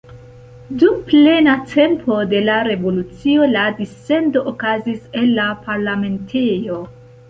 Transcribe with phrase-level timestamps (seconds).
[0.83, 6.87] Dum plena tempo de la revolucio la dissendo okazis el la parlamentejo.